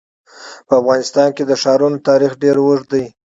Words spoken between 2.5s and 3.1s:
اوږد دی.